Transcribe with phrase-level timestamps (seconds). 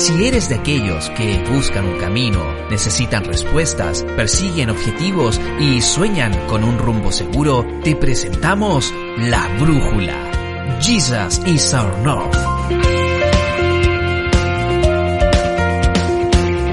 [0.00, 6.64] Si eres de aquellos que buscan un camino, necesitan respuestas, persiguen objetivos y sueñan con
[6.64, 10.16] un rumbo seguro, te presentamos La Brújula.
[10.80, 12.34] Jesus is our North.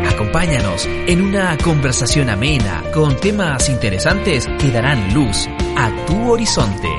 [0.10, 6.90] Acompáñanos en una conversación amena con temas interesantes que darán luz a tu horizonte.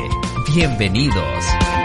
[0.54, 1.77] Bienvenidos.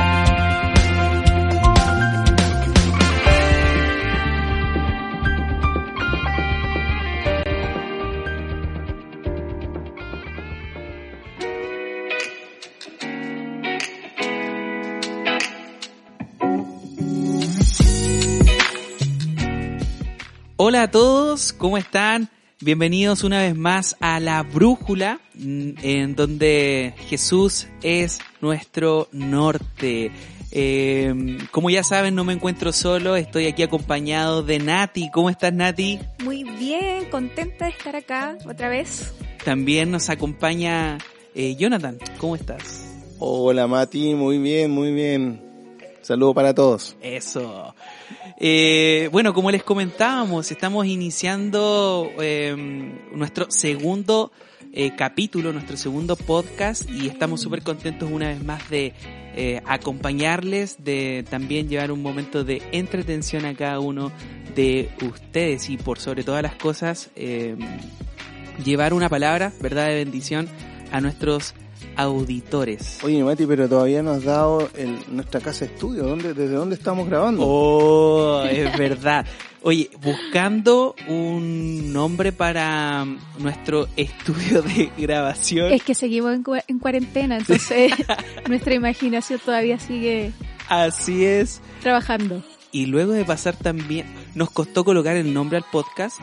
[20.55, 22.29] Hola a todos, ¿cómo están?
[22.62, 30.12] Bienvenidos una vez más a La Brújula, mm, en donde Jesús es nuestro norte.
[30.51, 35.09] Eh, como ya saben, no me encuentro solo, estoy aquí acompañado de Nati.
[35.09, 35.99] ¿Cómo estás, Nati?
[36.24, 39.12] Muy bien, contenta de estar acá otra vez.
[39.43, 40.99] También nos acompaña
[41.34, 41.98] eh, Jonathan.
[42.20, 42.85] ¿Cómo estás?
[43.18, 45.52] Hola Mati, muy bien, muy bien.
[46.04, 46.96] Saludo para todos.
[47.01, 47.73] Eso.
[48.40, 52.55] Eh, bueno, como les comentábamos, estamos iniciando eh,
[53.13, 54.31] nuestro segundo
[54.76, 58.93] eh, capítulo, nuestro segundo podcast y estamos súper contentos una vez más de
[59.35, 64.12] eh, acompañarles, de también llevar un momento de entretención a cada uno
[64.56, 67.56] de ustedes y por sobre todas las cosas eh,
[68.66, 70.50] llevar una palabra, verdad de bendición
[70.91, 71.53] a nuestros
[71.96, 73.00] auditores.
[73.04, 76.04] Oye Mati, pero todavía no has dado el, nuestra casa de estudio.
[76.04, 77.44] ¿Dónde, ¿Desde dónde estamos grabando?
[77.46, 79.26] Oh, es verdad.
[79.62, 83.06] Oye, buscando un nombre para
[83.40, 85.72] nuestro estudio de grabación.
[85.72, 87.94] Es que seguimos en, en cuarentena, entonces
[88.50, 90.34] nuestra imaginación todavía sigue
[90.68, 91.62] Así es.
[91.82, 92.44] trabajando.
[92.72, 96.20] Y luego de pasar también, nos costó colocar el nombre al podcast,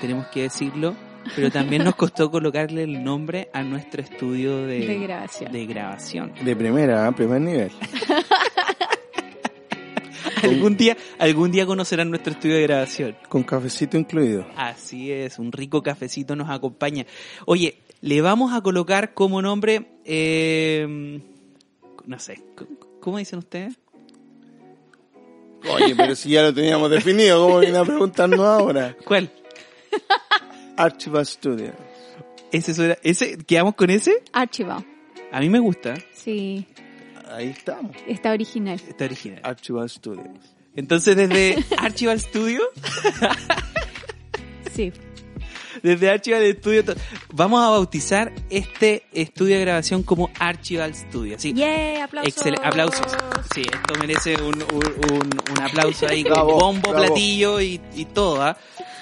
[0.00, 0.96] tenemos que decirlo,
[1.34, 5.52] pero también nos costó colocarle el nombre a nuestro estudio de, De grabación.
[5.52, 6.32] de grabación.
[6.44, 7.12] De primera, ¿eh?
[7.12, 7.70] primer nivel.
[10.42, 13.16] Algún día, algún día conocerán nuestro estudio de grabación.
[13.28, 14.46] Con cafecito incluido.
[14.56, 17.06] Así es, un rico cafecito nos acompaña.
[17.46, 21.20] Oye, le vamos a colocar como nombre, eh,
[22.04, 22.42] no sé,
[23.00, 23.76] ¿cómo dicen ustedes?
[25.68, 28.96] Oye, pero si ya lo teníamos definido, ¿cómo viene a preguntarnos ahora?
[29.04, 29.30] ¿Cuál?
[30.76, 31.72] Archival Studio.
[32.52, 34.22] ¿Ese, suena- ese, ¿Quedamos con ese?
[34.32, 34.84] Archivado.
[35.32, 36.66] A mí me gusta, Sí,
[37.30, 37.96] Ahí estamos.
[38.06, 38.80] está original.
[38.88, 39.40] está original.
[39.42, 40.28] Archival Studios.
[40.76, 42.60] Entonces desde Archival Studio,
[44.74, 44.92] Sí.
[45.82, 46.94] desde Archival Studio, to-
[47.32, 51.38] vamos a bautizar este estudio de grabación como Archival Studio.
[51.38, 51.52] ¿sí?
[51.54, 51.96] ¡Yay!
[51.96, 52.36] ¡Aplausos!
[52.36, 53.06] Excel- aplausos.
[53.54, 57.06] Sí, esto merece un, un, un- un aplauso ahí con Bravo, bombo, bravo.
[57.06, 58.42] platillo y, y todo.
[58.42, 58.56] ¿ah?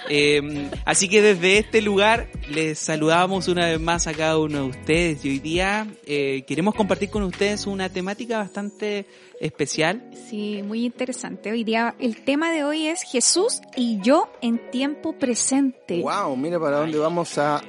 [0.09, 4.69] Eh, así que desde este lugar les saludamos una vez más a cada uno de
[4.69, 9.07] ustedes y hoy día eh, queremos compartir con ustedes una temática bastante
[9.41, 10.11] especial.
[10.29, 11.51] Sí, muy interesante.
[11.53, 16.01] Hoy día, el tema de hoy es Jesús y yo en tiempo presente.
[16.01, 17.63] Wow, mira para dónde vamos a,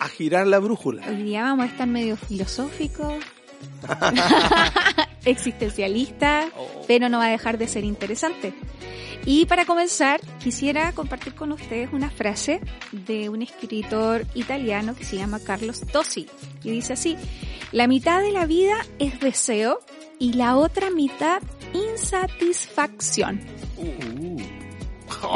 [0.00, 1.06] a girar la brújula.
[1.08, 3.14] Hoy día vamos a estar medio filosóficos,
[5.24, 6.84] existencialistas, Oh.
[6.86, 8.52] pero no va a dejar de ser interesante.
[9.24, 12.60] Y para comenzar, quisiera compartir con ustedes una frase
[12.90, 16.26] de un escritor italiano que se llama Carlos Tosi.
[16.64, 17.16] Y dice así,
[17.70, 19.78] la mitad de la vida es deseo
[20.18, 21.40] y la otra mitad
[21.72, 23.40] insatisfacción.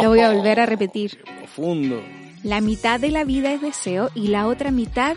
[0.02, 1.18] Lo voy a volver a repetir.
[1.38, 2.02] Profundo.
[2.42, 5.16] La mitad de la vida es deseo y la otra mitad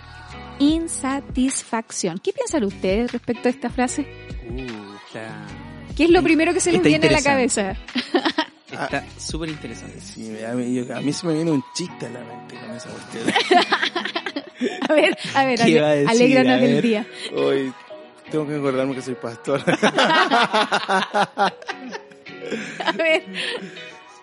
[0.60, 2.20] insatisfacción.
[2.20, 4.06] ¿Qué piensan ustedes respecto a esta frase?
[4.50, 5.48] Uh, está
[5.98, 7.76] ¿Qué es lo primero que se les Está viene a la cabeza?
[8.72, 10.00] está súper interesante.
[10.02, 12.72] Sí, a mí, yo- a mí se me viene un chiste a la mente con
[12.76, 13.24] esa cuestión.
[14.90, 16.10] A ver, a ver, ¿Qué ale- a decir?
[16.10, 17.06] alégranos A del día.
[17.34, 17.74] Hoy
[18.30, 19.64] tengo que acordarme que soy pastor.
[22.84, 23.24] A ver,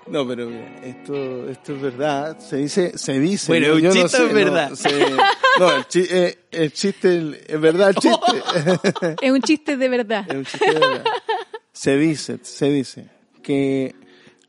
[0.08, 2.38] No, pero mira, esto, esto es verdad.
[2.38, 3.48] Se dice, se dice.
[3.48, 4.70] Bueno, yo- un yo no chiste sé, es verdad.
[4.70, 5.10] No, se-
[5.58, 9.16] no, el, chi- eh, el chiste el- es verdad, el chiste.
[9.20, 10.24] es un chiste de verdad.
[10.28, 11.04] es un chiste de verdad.
[11.72, 13.06] Se dice, se dice
[13.42, 13.94] que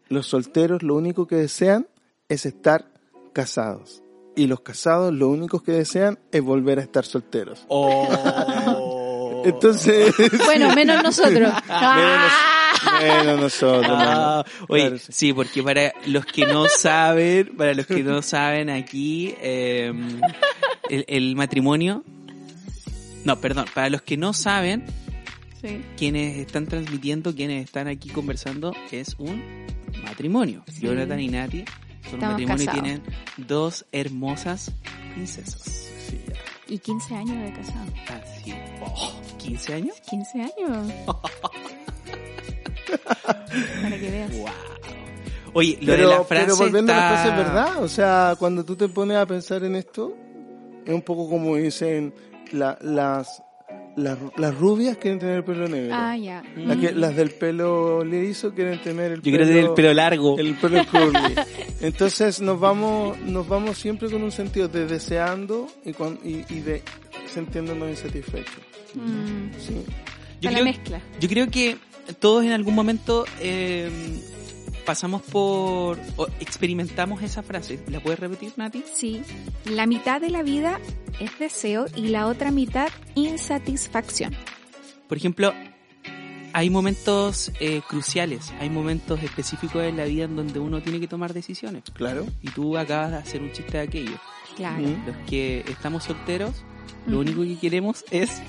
[0.09, 1.87] los solteros lo único que desean
[2.29, 2.85] es estar
[3.33, 4.01] casados.
[4.35, 7.65] Y los casados lo único que desean es volver a estar solteros.
[7.69, 9.41] Oh.
[9.45, 10.13] Entonces...
[10.45, 11.33] Bueno, menos nosotros.
[11.41, 12.56] Menos nosotros.
[12.83, 14.65] Ah, no.
[14.67, 15.05] oye, Claro, sí.
[15.09, 19.93] sí, porque para los que no saben, para los que no saben aquí, eh,
[20.89, 22.03] el, el matrimonio,
[23.23, 24.85] no, perdón, para los que no saben,
[25.61, 25.81] Sí.
[25.97, 29.65] quienes están transmitiendo, quienes están aquí conversando, es un
[30.03, 30.63] matrimonio.
[30.67, 30.81] Sí.
[30.81, 31.65] Jonathan y Nati
[32.09, 33.01] son un matrimonio y tienen
[33.37, 34.71] dos hermosas
[35.15, 35.89] princesas.
[36.69, 37.91] Y 15 años de casado.
[38.07, 39.95] Así, oh, 15 años.
[40.09, 40.93] 15 años.
[43.81, 44.31] Para que veas.
[44.37, 44.47] Wow.
[45.53, 47.83] Oye, lo Pero, de la frase pero volviendo a la frase, es verdad.
[47.83, 50.15] O sea, cuando tú te pones a pensar en esto,
[50.85, 52.13] es un poco como dicen
[52.51, 53.41] la- las,
[53.95, 55.95] las, las rubias quieren tener el pelo negro.
[55.95, 56.43] Ah, ya.
[56.79, 59.37] Que- las del pelo liso quieren tener el Yo pelo...
[59.37, 60.37] quiero tener el pelo largo.
[60.37, 61.35] el pelo curly.
[61.81, 66.59] Entonces nos vamos, nos vamos siempre con un sentido de deseando y, con, y, y
[66.59, 66.83] de
[67.33, 68.57] sintiéndonos insatisfechos.
[68.93, 69.83] Mm, Sí.
[70.41, 71.01] Yo está la creo, mezcla.
[71.19, 71.77] yo creo que
[72.19, 73.89] todos en algún momento eh,
[74.85, 77.79] pasamos por o experimentamos esa frase.
[77.89, 78.83] ¿La puedes repetir, Nati?
[78.93, 79.21] Sí,
[79.65, 80.79] la mitad de la vida
[81.19, 84.33] es deseo y la otra mitad insatisfacción.
[85.07, 85.53] Por ejemplo,
[86.53, 91.07] hay momentos eh, cruciales, hay momentos específicos en la vida en donde uno tiene que
[91.07, 91.83] tomar decisiones.
[91.93, 92.25] Claro.
[92.41, 94.17] Y tú acabas de hacer un chiste de aquello.
[94.55, 94.81] Claro.
[94.81, 95.05] Mm.
[95.05, 96.63] Los que estamos solteros,
[97.05, 98.41] lo único que queremos es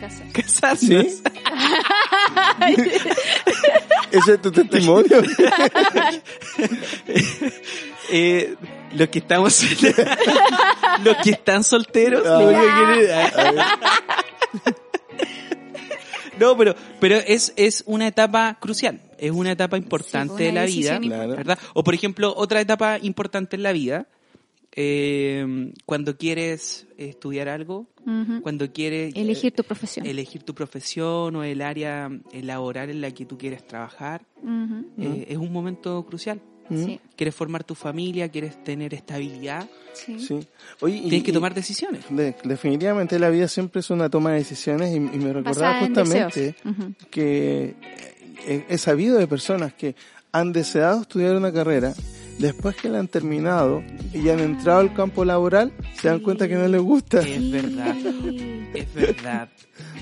[0.00, 0.26] Casar.
[0.32, 0.80] casarnos.
[0.80, 1.22] ¿Sí?
[4.12, 5.22] Ese es tu testimonio.
[8.10, 8.54] Eh,
[8.94, 9.62] los que estamos
[11.04, 12.38] los que están solteros Ah.
[12.40, 13.56] lo único que quieren-
[16.38, 20.64] no pero pero es es una etapa crucial es una etapa importante Sí, de la
[20.64, 21.36] vida Claro.
[21.36, 24.06] verdad o por ejemplo otra etapa importante en la vida
[24.80, 27.86] eh, cuando quieres estudiar algo
[28.42, 30.06] cuando quieres Elegir tu profesión.
[30.06, 34.22] elegir tu profesión o el área eh, laboral en la que tú quieres trabajar
[34.98, 36.40] eh, es un momento crucial
[36.70, 36.84] Mm.
[36.84, 40.20] Sí, quieres formar tu familia, quieres tener estabilidad, sí.
[40.20, 40.38] Sí.
[40.82, 42.02] Oye, y- tienes que tomar decisiones.
[42.10, 46.54] de- definitivamente la vida siempre es una toma de decisiones y, y me recordaba justamente
[47.10, 47.74] que
[48.46, 49.94] he, he sabido de personas que
[50.30, 51.94] han deseado estudiar una carrera,
[52.38, 53.82] después que la han terminado
[54.12, 57.20] y han entrado al campo laboral, se dan cuenta que no les gusta.
[57.20, 57.96] Es verdad,
[58.74, 59.48] es verdad.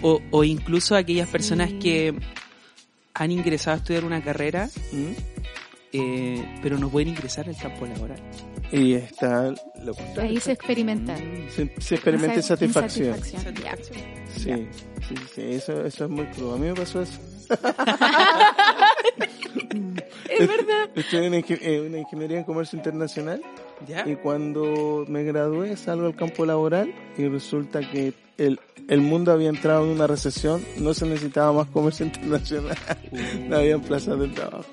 [0.03, 2.15] O, o incluso aquellas personas que
[3.15, 5.07] han ingresado a estudiar una carrera, ¿Mm?
[5.93, 8.21] eh, pero no pueden ingresar al campo laboral.
[8.73, 9.55] Y está
[9.85, 10.31] lo contrario.
[10.33, 11.17] Ahí se experimenta.
[11.55, 13.17] Se, se experimenta Esa satisfacción.
[13.17, 13.77] insatisfacción, ya.
[14.35, 14.69] Sí,
[15.09, 16.55] sí, sí, eso, eso es muy crudo.
[16.57, 17.19] A mí me pasó eso.
[20.31, 20.91] Es verdad.
[20.95, 23.43] Estoy en en una ingeniería en comercio internacional
[23.87, 24.09] ¿Ya?
[24.09, 29.49] y cuando me gradué salgo al campo laboral y resulta que el, el mundo había
[29.49, 32.77] entrado en una recesión, no se necesitaba más comercio internacional,
[33.49, 34.65] no había plazas de trabajo.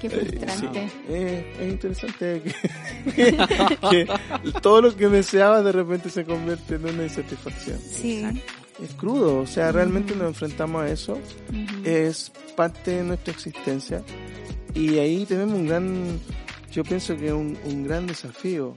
[0.00, 0.88] Qué Eh, frustrante.
[0.88, 0.94] sí.
[1.08, 3.36] Eh, es interesante que,
[3.90, 4.06] que
[4.62, 7.78] todo lo que deseaba de repente se convierte en una insatisfacción.
[7.80, 8.24] Sí.
[8.82, 11.18] Es crudo, o sea, realmente nos enfrentamos a eso,
[11.84, 14.04] es parte de nuestra existencia
[14.74, 16.20] y ahí tenemos un gran,
[16.70, 18.76] yo pienso que un, un gran desafío.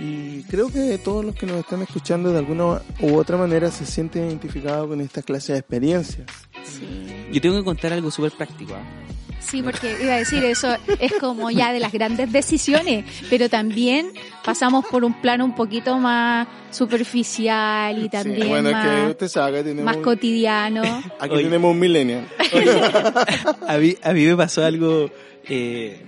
[0.00, 3.84] Y creo que todos los que nos están escuchando de alguna u otra manera se
[3.84, 6.26] sienten identificados con esta clase de experiencias.
[6.64, 7.28] Sí.
[7.32, 8.74] Yo tengo que contar algo súper práctico.
[8.74, 9.07] ¿ah?
[9.40, 14.12] Sí, porque iba a decir eso es como ya de las grandes decisiones, pero también
[14.44, 19.10] pasamos por un plano un poquito más superficial y también Sí, bueno, es que más,
[19.10, 20.82] usted sabe que tenemos, más cotidiano.
[21.20, 21.44] aquí Oye.
[21.44, 22.28] tenemos un millennial.
[23.66, 25.10] A mí, a mí me pasó algo
[25.48, 26.04] eh,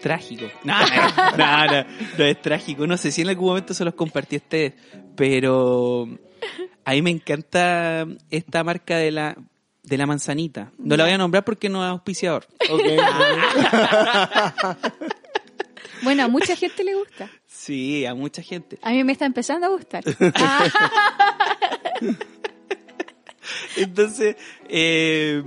[0.00, 0.46] trágico.
[0.64, 1.86] No, no, no, no,
[2.18, 2.86] no es trágico.
[2.86, 4.72] No sé si en algún momento se los compartí a ustedes,
[5.16, 6.08] pero
[6.84, 9.36] a mí me encanta esta marca de la
[9.90, 10.72] de la manzanita.
[10.78, 12.46] No la voy a nombrar porque no es auspiciador.
[16.02, 17.30] Bueno, a mucha gente le gusta.
[17.46, 18.78] Sí, a mucha gente.
[18.80, 20.02] A mí me está empezando a gustar.
[23.76, 25.42] Entonces, eh,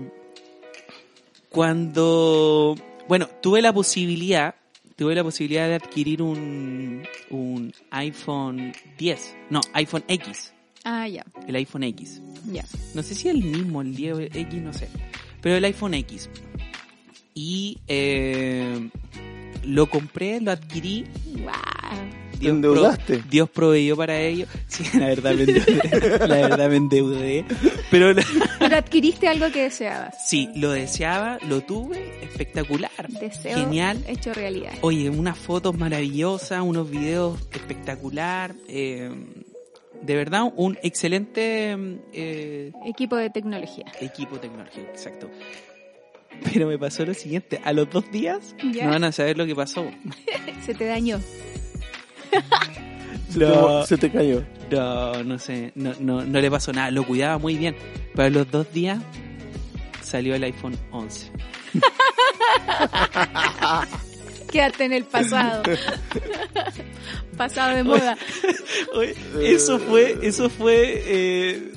[1.50, 2.76] cuando,
[3.08, 4.54] bueno, tuve la posibilidad,
[4.96, 11.56] tuve la posibilidad de adquirir un, un iPhone 10, no, iPhone X, ah, ya, el
[11.56, 12.22] iPhone X.
[12.52, 12.66] ya.
[12.94, 14.88] No sé si el mismo, el 10 o el X, no sé,
[15.42, 16.30] pero el iPhone X.
[17.36, 18.90] Y eh,
[19.64, 21.06] lo compré, lo adquirí,
[21.38, 21.52] Wow.
[22.40, 23.24] Dios, endeudaste?
[23.30, 24.46] Dios proveyó para ello.
[24.68, 26.18] Sí, la verdad me endeudé.
[26.28, 27.46] la verdad me endeudé.
[27.90, 28.14] Pero
[28.60, 30.28] Pero adquiriste algo que deseabas.
[30.28, 32.92] sí, lo deseaba, lo tuve, espectacular.
[33.20, 34.04] Deseo Genial.
[34.08, 34.74] hecho realidad.
[34.82, 38.54] Oye, unas fotos maravillosas, unos videos espectacular.
[38.68, 39.12] eh,
[40.04, 41.76] de verdad, un excelente
[42.14, 43.86] eh, Equipo de tecnología.
[44.02, 45.30] equipo tecnológico, exacto.
[46.52, 48.86] Pero me pasó lo siguiente, a los dos días Ya.
[48.86, 49.86] no van a saber lo que pasó.
[50.66, 51.20] Se te dañó.
[53.30, 53.86] Se, te, No.
[53.86, 54.44] se te cayó.
[54.72, 57.76] No, no sé, no, no, no le pasó nada, lo cuidaba muy bien.
[58.16, 59.00] Pero a los dos días
[60.02, 61.32] salió el iPhone 11.
[64.54, 65.64] Quédate en el pasado.
[67.38, 68.18] pasado de moda.
[68.96, 71.72] Oye, eso fue, eso fue, eh,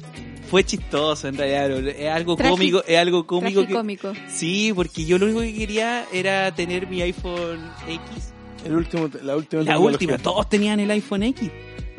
[0.50, 5.18] fue chistoso en realidad, es algo Tragi- cómico, es algo cómico que, sí, porque yo
[5.18, 8.32] lo único que quería era tener mi iPhone X,
[8.64, 9.62] El último, la última.
[9.62, 11.50] la última, todos tenían el iPhone X,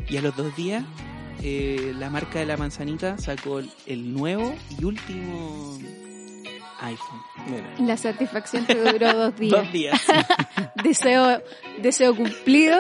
[0.08, 0.84] y a los dos días,
[1.44, 5.80] eh, la marca de la manzanita sacó el nuevo y último
[6.82, 7.22] iPhone.
[7.50, 7.74] Mira.
[7.80, 9.52] La satisfacción te duró dos días.
[9.64, 10.02] Dos días.
[10.84, 11.42] Deseo,
[11.82, 12.78] deseo cumplido.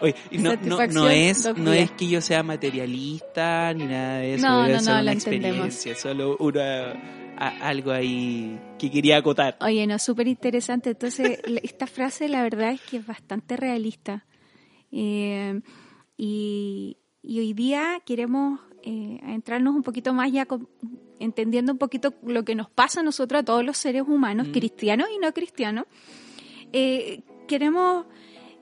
[0.00, 4.34] Oye, no, no, no Satisfacción, es, no es que yo sea materialista ni nada de
[4.34, 5.66] eso, No, no, solo no, una lo entendemos.
[5.66, 6.92] experiencia, solo una,
[7.36, 9.56] a- algo ahí que quería acotar.
[9.60, 10.90] Oye, no, súper interesante.
[10.90, 14.24] Entonces, esta frase la verdad es que es bastante realista.
[14.92, 15.60] Eh,
[16.16, 20.68] y, y hoy día queremos eh, entrarnos un poquito más ya con-
[21.20, 24.52] entendiendo un poquito lo que nos pasa a nosotros, a todos los seres humanos, Mm.
[24.52, 25.84] cristianos y no cristianos.
[26.72, 28.06] Eh, queremos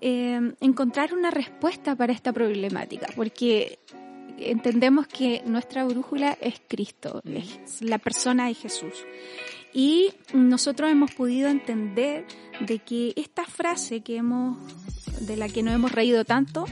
[0.02, 3.78] eh, encontrar una respuesta para esta problemática, porque
[4.38, 7.36] entendemos que nuestra brújula es Cristo, Mm.
[7.36, 8.92] es la persona de Jesús.
[9.72, 12.26] Y nosotros hemos podido entender
[12.60, 14.58] de que esta frase que hemos,
[15.26, 16.66] de la que nos hemos reído tanto,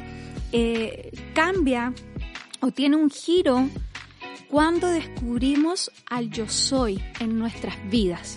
[0.53, 1.93] eh, cambia
[2.61, 3.69] o tiene un giro
[4.55, 8.37] cuando descubrimos al yo soy en nuestras vidas.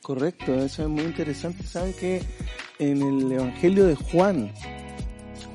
[0.00, 1.64] Correcto, eso es muy interesante.
[1.64, 2.22] Saben que
[2.78, 4.52] en el Evangelio de Juan,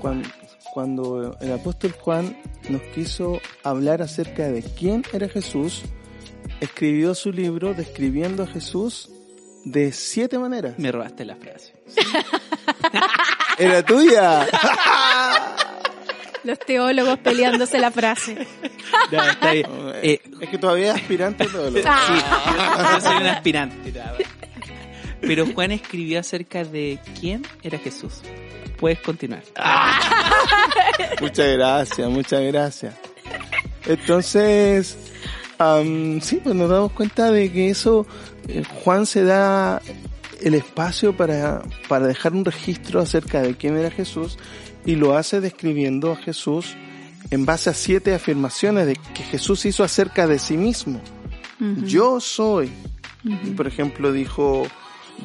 [0.02, 0.28] cuando,
[0.74, 5.84] cuando el apóstol Juan nos quiso hablar acerca de quién era Jesús,
[6.60, 9.12] escribió su libro describiendo a Jesús
[9.64, 10.78] de siete maneras.
[10.78, 11.74] Me robaste la frase.
[13.58, 14.46] ¡Era tuya!
[16.44, 18.48] Los teólogos peleándose la frase.
[19.12, 19.66] No, está bien.
[20.06, 21.78] Eh, es que todavía es aspirante todo lo.
[21.78, 23.94] sí, yo, yo soy un aspirante.
[25.22, 28.22] Pero Juan escribió acerca de quién era Jesús.
[28.78, 29.44] Puedes continuar.
[31.22, 32.96] Muchas gracias, muchas gracias.
[33.86, 34.98] Entonces,
[35.58, 38.06] am, sí, pues nos damos cuenta de que eso,
[38.50, 39.82] eh, Juan se da
[40.42, 44.38] el espacio para, para dejar un registro acerca de quién era Jesús
[44.86, 46.76] y lo hace describiendo a Jesús
[47.32, 51.00] en base a siete afirmaciones de que Jesús hizo acerca de sí mismo.
[51.86, 52.70] Yo soy.
[53.24, 54.64] Y, por ejemplo, dijo,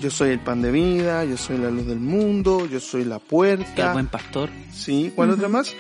[0.01, 3.17] yo soy el pan de vida, yo soy la luz del mundo, yo soy la
[3.17, 3.93] El puerta.
[3.93, 5.75] buen pastor, Sí, ¿cuál otra más?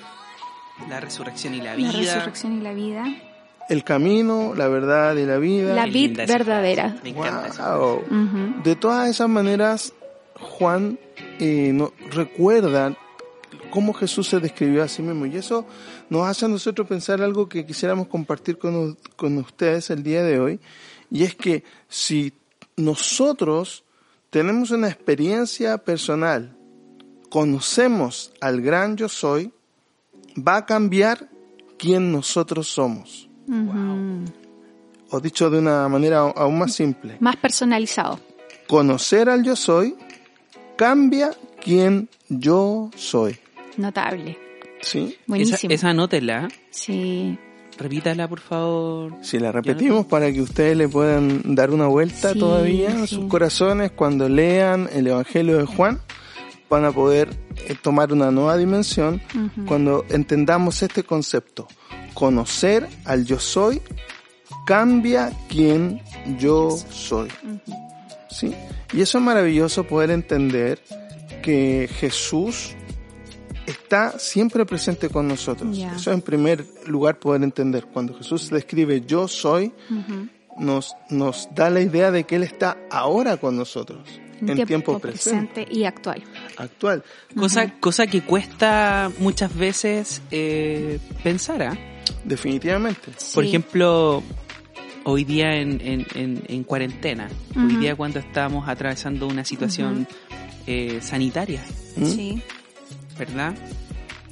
[0.89, 1.93] la resurrección y la La vida.
[1.93, 3.05] resurrección y la vida.
[3.69, 5.75] El camino, la verdad y la vida.
[5.75, 6.97] La Qué vid linda esa verdadera.
[7.05, 8.05] Me encanta Wow.
[8.65, 9.93] De todas esas maneras,
[10.35, 10.99] Juan
[11.39, 12.97] eh, no, recuerda
[13.71, 15.27] cómo Jesús se describió a sí mismo.
[15.27, 15.67] Y eso
[16.11, 20.41] nos hace a nosotros pensar algo que quisiéramos compartir con, con ustedes el día de
[20.41, 20.61] hoy.
[21.11, 22.33] Y es que si
[22.77, 23.85] nosotros
[24.31, 26.57] tenemos una experiencia personal,
[27.29, 29.53] conocemos al gran yo soy,
[30.37, 31.29] va a cambiar
[31.79, 33.29] quién nosotros somos.
[35.11, 37.17] O dicho de una manera aún más simple.
[37.21, 38.21] Más personalizado.
[38.67, 39.97] conocer al yo soy
[40.77, 41.31] cambia
[41.63, 43.39] quién yo soy.
[43.77, 44.39] Notable.
[44.81, 45.09] ¿Sí?
[45.17, 45.73] Esa, Buenísimo.
[45.75, 46.49] esa anótela.
[46.71, 47.39] Sí.
[47.79, 49.15] Repítala, por favor.
[49.23, 53.15] Si la repetimos para que ustedes le puedan dar una vuelta Sí, todavía en sí.
[53.17, 56.01] sus corazones cuando lean el Evangelio de Juan,
[56.69, 57.29] van a poder
[57.69, 59.23] eh, tomar una nueva dimensión
[59.67, 61.69] cuando entendamos este concepto.
[62.15, 63.81] Conocer al yo soy
[64.67, 66.03] cambia quién
[66.39, 67.29] yo soy.
[68.31, 68.53] ¿Sí?
[68.93, 70.81] Y eso es maravilloso poder entender
[71.43, 72.75] que Jesús
[73.69, 75.77] está siempre presente con nosotros.
[75.77, 75.95] Ya.
[75.95, 77.87] Eso en primer lugar poder entender.
[77.87, 79.73] Cuando Jesús describe yo soy,
[80.59, 84.09] nos, nos da la idea de que Él está ahora con nosotros,
[84.41, 86.23] en tiempo, presente, y actual.
[86.57, 87.05] actual.
[87.37, 91.79] Cosa, cosa que cuesta muchas veces eh, pensar, ¿ah?
[92.25, 93.13] Definitivamente.
[93.35, 94.23] Por ejemplo,
[95.05, 100.07] hoy día en, en, en, en cuarentena, hoy día cuando estamos atravesando una situación
[100.67, 101.63] eh, sanitaria,
[101.97, 102.07] ¿Mm?
[102.07, 102.43] Sí.
[103.19, 103.55] ¿Verdad?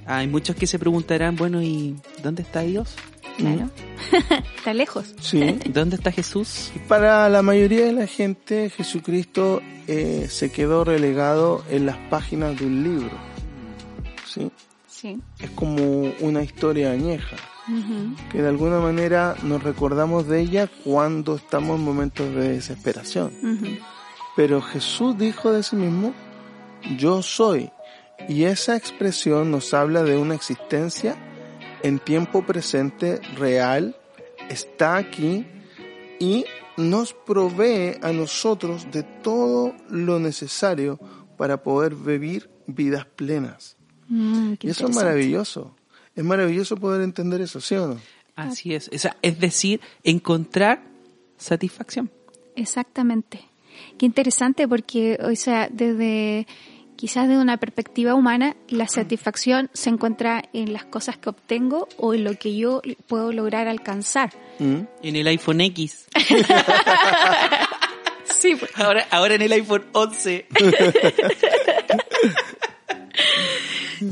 [0.06, 2.94] Hay muchos que se preguntarán, bueno, ¿y dónde está Dios?
[3.36, 3.68] Claro.
[4.56, 5.14] Está lejos.
[5.20, 5.58] Sí.
[5.68, 6.72] ¿Dónde está Jesús?
[6.88, 12.66] Para la mayoría de la gente, Jesucristo eh, se quedó relegado en las páginas de
[12.66, 13.10] un libro.
[14.26, 14.50] ¿Sí?
[14.88, 15.20] Sí.
[15.38, 17.36] Es como una historia añeja,
[18.32, 23.32] que de alguna manera nos recordamos de ella cuando estamos en momentos de desesperación.
[23.42, 23.76] Ujú.
[24.34, 26.14] Pero Jesús dijo de sí mismo,
[26.96, 27.70] yo soy.
[28.28, 31.16] Y esa expresión nos habla de una existencia
[31.82, 33.96] en tiempo presente, real,
[34.48, 35.46] está aquí
[36.18, 36.44] y
[36.76, 40.98] nos provee a nosotros de todo lo necesario
[41.36, 43.76] para poder vivir vidas plenas.
[44.08, 45.74] Mm, Y eso es maravilloso.
[46.14, 48.00] Es maravilloso poder entender eso, ¿sí o no?
[48.34, 48.90] Así es.
[48.92, 50.82] O sea, es decir, encontrar
[51.36, 52.10] satisfacción.
[52.54, 53.40] Exactamente.
[53.98, 56.46] Qué interesante porque, o sea, desde
[56.96, 62.14] quizás desde una perspectiva humana, la satisfacción se encuentra en las cosas que obtengo o
[62.14, 64.32] en lo que yo puedo lograr alcanzar.
[64.58, 64.80] ¿Mm?
[65.02, 66.06] En el iPhone X.
[68.38, 68.70] Sí, pues.
[68.76, 70.46] Ahora, ahora en el iPhone 11.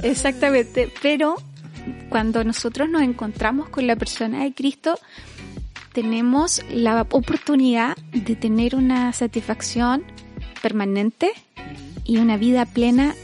[0.03, 1.37] Exactamente, pero
[2.09, 4.99] cuando nosotros nos encontramos con la persona de Cristo,
[5.93, 10.05] tenemos la oportunidad de tener una satisfacción
[10.63, 11.33] permanente
[12.05, 13.15] y una vida plena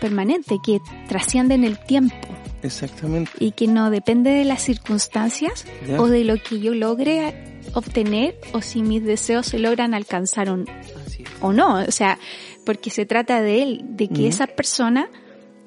[0.00, 2.16] permanente que trasciende en el tiempo
[2.62, 3.30] Exactamente.
[3.38, 6.00] y que no depende de las circunstancias Ya.
[6.00, 10.48] o de lo que yo logre obtener o si mis deseos se logran alcanzar
[11.40, 11.74] o, no.
[11.76, 12.18] O sea,
[12.66, 15.08] porque se trata de él, de que esa persona,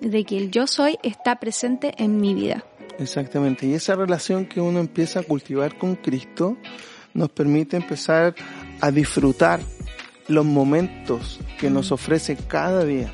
[0.01, 2.63] de que el yo soy está presente en mi vida.
[2.99, 6.57] Exactamente, y esa relación que uno empieza a cultivar con Cristo
[7.13, 8.35] nos permite empezar
[8.81, 9.59] a disfrutar
[10.27, 13.13] los momentos que nos ofrece cada día.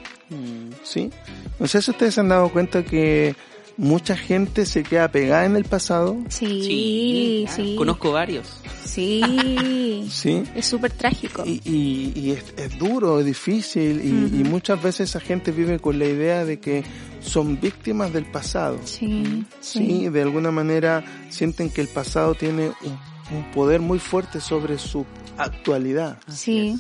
[0.83, 1.11] ¿Sí?
[1.59, 3.35] No sé si ustedes se han dado cuenta que
[3.77, 6.17] mucha gente se queda pegada en el pasado.
[6.29, 7.75] Sí, sí, claro.
[7.77, 8.47] Conozco varios.
[8.83, 10.43] Sí, ¿Sí?
[10.55, 11.43] es súper trágico.
[11.45, 15.97] Y, y- y es, es duro, es difícil y, muchas veces esa gente vive con
[15.99, 16.83] la idea de que
[17.21, 18.79] son víctimas del pasado.
[18.85, 24.39] Sí, Sí, de alguna manera sienten que el pasado tiene un, un poder muy fuerte
[24.39, 25.05] sobre su
[25.37, 26.17] actualidad.
[26.27, 26.77] Sí.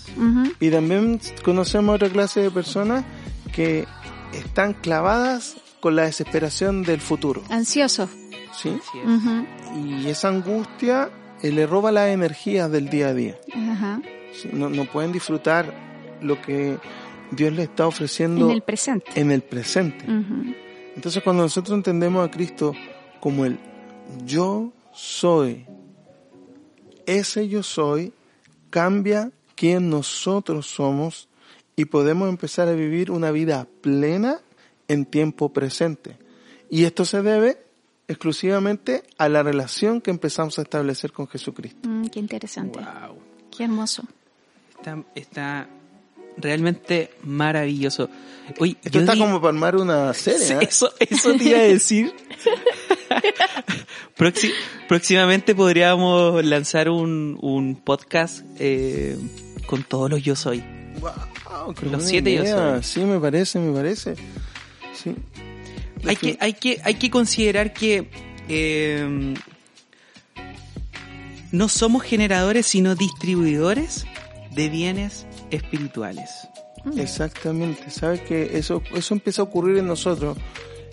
[0.59, 3.03] Y también conocemos otra clase de personas
[3.53, 3.85] que
[4.33, 7.43] están clavadas con la desesperación del futuro.
[7.49, 8.07] ansioso.
[8.61, 8.77] ¿sí?
[9.75, 11.09] Y esa angustia
[11.41, 13.35] eh, le roba las energías del día a día.
[14.51, 15.73] No, no pueden disfrutar
[16.21, 16.77] lo que
[17.31, 19.11] Dios les está ofreciendo En el presente.
[19.15, 20.05] en el presente.
[20.95, 22.73] Entonces cuando nosotros entendemos a Cristo
[23.19, 23.57] como el
[24.25, 25.65] yo soy,
[27.05, 28.13] ese yo soy
[28.69, 31.27] cambia quién nosotros somos
[31.75, 34.41] y podemos empezar a vivir una vida plena
[34.87, 36.17] en tiempo presente.
[36.69, 37.63] Y esto se debe
[38.07, 41.87] exclusivamente a la relación que empezamos a establecer con Jesucristo.
[41.87, 42.79] Mm, qué interesante.
[42.79, 43.17] Wow.
[43.55, 44.03] Qué hermoso.
[44.77, 45.69] Está, está
[46.37, 48.09] realmente maravilloso.
[48.59, 50.39] Oye, Esto está como para armar una serie.
[50.39, 50.59] Sí, ¿eh?
[50.61, 52.13] Eso, eso te iba a decir.
[54.17, 54.51] Proxi-
[54.87, 59.17] próximamente podríamos lanzar un, un podcast eh,
[59.65, 60.63] con todos los yo soy.
[60.99, 62.83] Wow, Los siete yo soy.
[62.83, 64.15] Sí, me parece, me parece.
[64.93, 65.15] Sí.
[66.05, 68.09] Hay que, hay que, hay que considerar que
[68.49, 69.33] eh,
[71.51, 74.05] no somos generadores sino distribuidores
[74.51, 76.29] de bienes espirituales.
[76.97, 80.37] Exactamente, sabes que eso, eso empieza a ocurrir en nosotros.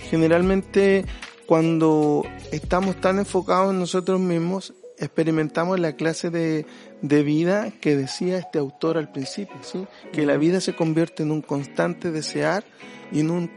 [0.09, 1.05] Generalmente
[1.51, 6.65] cuando estamos tan enfocados en nosotros mismos, experimentamos la clase de,
[7.03, 9.85] de vida que decía este autor al principio, ¿sí?
[10.13, 12.63] que la vida se convierte en un constante desear
[13.11, 13.51] y en, un,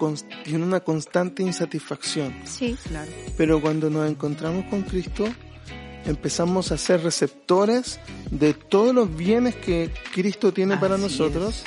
[0.47, 2.33] y en una constante insatisfacción.
[2.45, 2.75] Sí.
[2.87, 3.11] Claro.
[3.37, 5.25] Pero cuando nos encontramos con Cristo,
[6.07, 7.99] empezamos a ser receptores
[8.31, 11.63] de todos los bienes que Cristo tiene para nosotros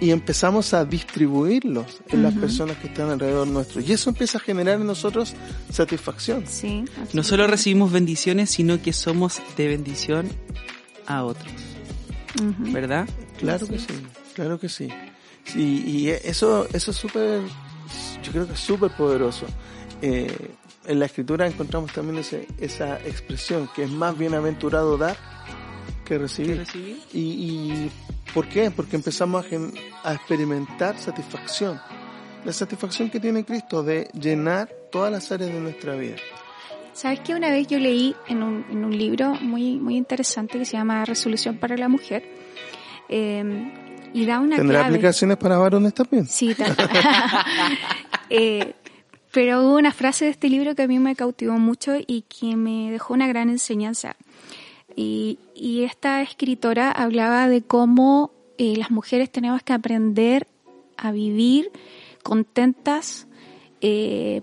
[0.00, 3.80] y empezamos a distribuirlos en las personas que están alrededor nuestro.
[3.80, 5.34] Y eso empieza a generar en nosotros
[5.70, 6.44] satisfacción.
[6.46, 6.84] Sí.
[7.12, 10.28] No solo recibimos bendiciones, sino que somos de bendición
[11.06, 11.52] a otros.
[12.58, 13.08] ¿Verdad?
[13.38, 13.86] Claro que sí,
[14.34, 14.88] claro que sí.
[15.44, 17.40] Sí, y eso, eso es súper,
[18.22, 19.46] yo creo que es súper poderoso.
[20.02, 20.50] Eh,
[20.86, 25.16] en la escritura encontramos también ese, esa expresión que es más bienaventurado dar
[26.06, 26.56] que recibir.
[26.58, 26.98] recibí?
[27.12, 27.90] ¿Y, y
[28.32, 28.70] por qué?
[28.70, 29.72] Porque empezamos a, gen-
[30.04, 31.78] a experimentar satisfacción.
[32.44, 36.16] La satisfacción que tiene Cristo de llenar todas las áreas de nuestra vida.
[36.94, 40.64] ¿Sabes que una vez yo leí en un, en un libro muy, muy interesante que
[40.64, 42.24] se llama Resolución para la Mujer?
[43.08, 43.72] eh,
[44.14, 44.94] y da una ¿Tendrá clave.
[44.94, 46.26] aplicaciones para varones también?
[46.26, 46.74] Sí, tal.
[48.30, 48.72] Eh,
[49.32, 52.56] Pero hubo una frase de este libro que a mí me cautivó mucho y que
[52.56, 54.16] me dejó una gran enseñanza.
[54.96, 60.46] Y, y esta escritora hablaba de cómo eh, las mujeres tenemos que aprender
[60.96, 61.70] a vivir
[62.22, 63.26] contentas
[63.82, 64.40] eh,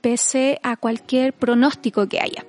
[0.00, 2.44] pese a cualquier pronóstico que haya.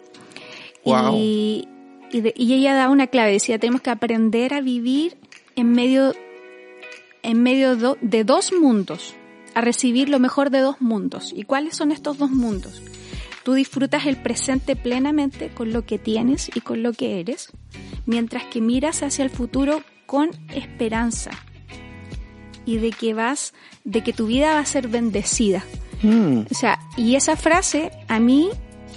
[0.86, 1.16] Wow.
[1.18, 1.68] Y,
[2.12, 5.18] y, de- y ella da una clave, decía, tenemos que aprender a vivir
[5.56, 6.14] en medio,
[7.24, 9.16] en medio do- de dos mundos,
[9.56, 11.34] a recibir lo mejor de dos mundos.
[11.36, 12.82] ¿Y cuáles son estos dos mundos?
[13.50, 17.50] Tú disfrutas el presente plenamente con lo que tienes y con lo que eres,
[18.06, 21.32] mientras que miras hacia el futuro con esperanza
[22.64, 25.64] y de que vas, de que tu vida va a ser bendecida.
[26.04, 28.50] Mm, O sea, y esa frase a mí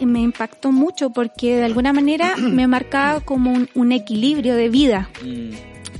[0.02, 5.08] me impactó mucho porque de alguna manera me marcaba como un, un equilibrio de vida,
[5.24, 5.52] Mm,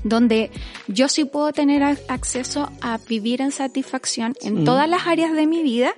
[0.05, 0.51] donde
[0.89, 5.47] yo sí puedo tener ac- acceso a vivir en satisfacción en todas las áreas de
[5.47, 5.95] mi vida,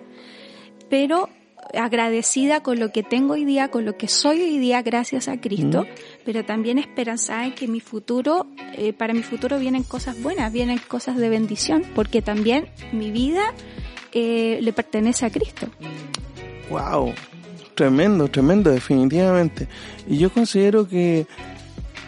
[0.89, 1.29] pero
[1.77, 5.41] agradecida con lo que tengo hoy día, con lo que soy hoy día gracias a
[5.41, 5.87] Cristo,
[6.25, 10.79] pero también esperanzada en que mi futuro, eh, para mi futuro vienen cosas buenas, vienen
[10.79, 13.55] cosas de bendición, porque también mi vida
[14.13, 15.67] eh, le pertenece a Cristo.
[16.71, 17.13] Wow,
[17.75, 19.69] tremendo, tremendo, definitivamente.
[20.09, 21.27] Y yo considero que,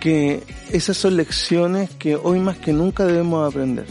[0.01, 3.87] que esas son lecciones que hoy más que nunca debemos aprender.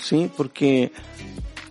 [0.00, 0.92] Sí, porque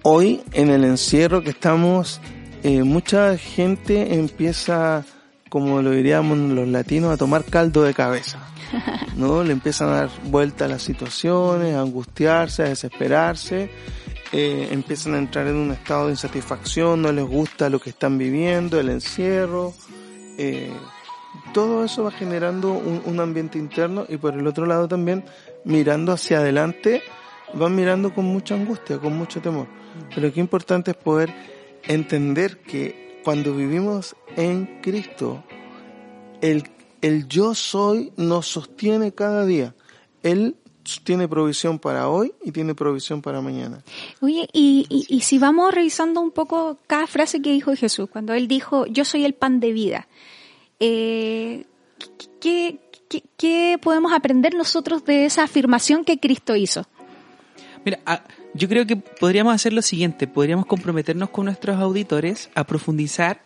[0.03, 2.19] hoy en el encierro que estamos,
[2.63, 5.05] eh, mucha gente empieza,
[5.49, 8.39] como lo diríamos los latinos, a tomar caldo de cabeza.
[9.15, 9.43] ¿No?
[9.43, 13.69] Le empiezan a dar vuelta a las situaciones, a angustiarse, a desesperarse
[14.35, 18.17] eh, empiezan a entrar en un estado de insatisfacción, no les gusta lo que están
[18.17, 19.75] viviendo, el encierro,
[20.39, 20.73] eh,
[21.53, 25.23] todo eso va generando un, un ambiente interno y por el otro lado también
[25.65, 27.03] mirando hacia adelante,
[27.53, 29.67] van mirando con mucha angustia, con mucho temor.
[30.15, 31.31] Pero qué importante es poder
[31.87, 35.43] entender que cuando vivimos en Cristo,
[36.41, 36.63] el,
[37.01, 39.75] el yo soy nos sostiene cada día.
[40.21, 40.55] Él
[41.03, 43.83] tiene provisión para hoy y tiene provisión para mañana.
[44.21, 48.47] Oye, y, y, si vamos revisando un poco cada frase que dijo Jesús, cuando él
[48.47, 50.07] dijo, yo soy el pan de vida,
[50.79, 51.65] eh,
[52.41, 56.85] ¿qué, qué, qué podemos aprender nosotros de esa afirmación que Cristo hizo?
[57.85, 62.63] Mira, ah, yo creo que podríamos hacer lo siguiente, podríamos comprometernos con nuestros auditores a
[62.63, 63.41] profundizar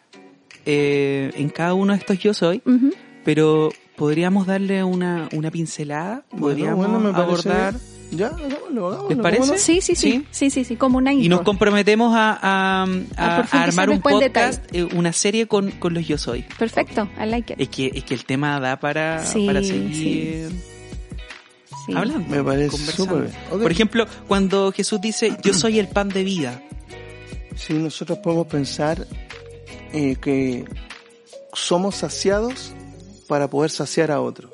[0.65, 2.91] eh, en cada uno de estos yo soy, Ujú.
[3.23, 7.75] pero podríamos darle una, una pincelada, podríamos Bueno, bueno, me parece abordar.
[8.11, 9.57] Ya, hagámoslo, hagámoslo, ¿Les parece?
[9.57, 10.49] Sí, sí, sí, ¿Sí?
[10.49, 11.43] sí, sí, como una y nos intro.
[11.43, 15.93] comprometemos a, a- a- A a profundizar armar un podcast, eh, una serie con, con
[15.93, 16.43] los yo soy.
[16.57, 17.59] Perfecto, I like it.
[17.59, 20.57] Es que, es que el tema da para, Sí, para seguir Sí.
[21.95, 22.27] Hablando.
[22.29, 23.61] Me parece súper bien.
[23.61, 26.61] Por ejemplo, cuando Jesús dice, yo soy el pan de vida.
[27.55, 29.07] Sí, nosotros podemos pensar
[29.93, 30.65] eh, que
[31.53, 32.73] somos saciados
[33.27, 34.51] para poder saciar a otros.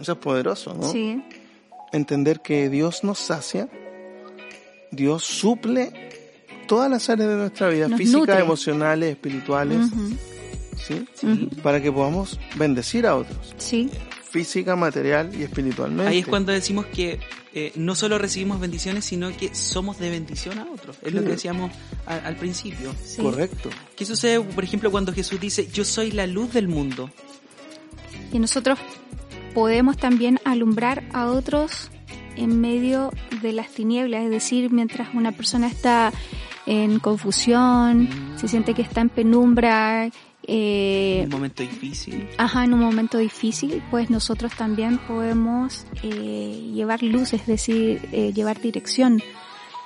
[0.00, 0.88] Eso es poderoso, ¿no?
[0.90, 1.22] Sí,
[1.92, 3.68] Entender que Dios nos sacia,
[4.92, 5.92] Dios suple
[6.66, 8.38] todas las áreas de nuestra vida, Nos físicas, nutre.
[8.40, 9.88] emocionales, espirituales.
[10.86, 11.06] ¿sí?
[11.62, 13.90] Para que podamos bendecir a otros, sí,
[14.30, 16.10] física, material y espiritualmente.
[16.10, 17.18] Ahí es cuando decimos que
[17.54, 20.96] eh, no solo recibimos bendiciones, sino que somos de bendición a otros.
[21.02, 21.72] Es lo que decíamos
[22.06, 22.94] a- al principio.
[23.04, 23.22] sí.
[23.22, 23.70] Correcto.
[23.96, 27.10] ¿Qué sucede, por ejemplo, cuando Jesús dice, yo soy la luz del mundo?
[28.32, 28.78] Y nosotros
[29.54, 31.90] podemos también alumbrar a otros
[32.36, 33.10] en medio
[33.42, 36.12] de las tinieblas, es decir, mientras una persona está
[36.66, 40.10] en confusión, se siente que está en penumbra,
[40.50, 42.26] En eh, un momento difícil.
[42.38, 48.32] ajá, en un momento difícil, pues nosotros también podemos eh, llevar luz, es decir, eh,
[48.32, 49.22] llevar dirección,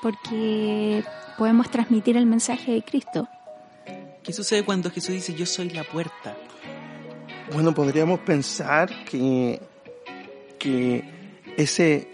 [0.03, 1.03] porque
[1.37, 3.29] podemos transmitir el mensaje de Cristo.
[4.23, 6.37] ¿Qué sucede cuando Jesús dice, yo soy la puerta?
[7.53, 9.61] Bueno, podríamos pensar que,
[10.61, 11.03] que
[11.57, 12.09] ese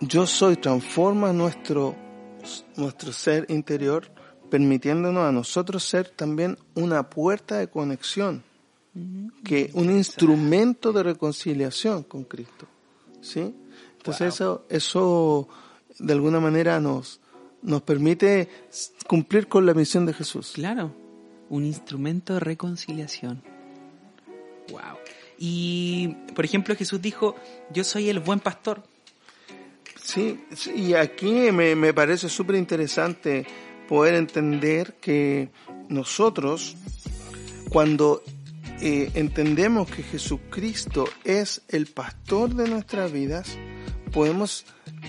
[0.00, 1.96] yo soy transforma nuestro,
[2.76, 4.10] nuestro ser interior,
[4.52, 8.42] permitiéndonos a nosotros ser también una puerta de conexión,
[9.42, 12.66] que un instrumento de reconciliación con Cristo.
[13.22, 13.54] ¿Sí?
[13.96, 15.48] Entonces eso, eso
[15.98, 17.18] de alguna manera nos,
[17.62, 18.50] nos permite
[19.06, 20.52] cumplir con la misión de Jesús.
[20.52, 20.94] Claro,
[21.48, 23.42] un instrumento de reconciliación.
[24.68, 24.98] Wow.
[25.38, 27.36] Y, por ejemplo, Jesús dijo,
[27.72, 28.82] yo soy el buen pastor.
[29.96, 33.46] Sí, sí, y aquí me, me parece súper interesante
[33.88, 35.50] poder entender que
[35.88, 36.76] nosotros,
[37.70, 38.22] cuando
[38.80, 43.56] eh, entendemos que Jesucristo es el pastor de nuestras vidas,
[44.12, 44.64] podemos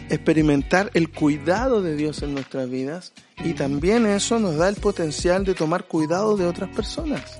[0.10, 5.44] experimentar el cuidado de Dios en nuestras vidas y también eso nos da el potencial
[5.46, 7.40] de tomar cuidado de otras personas.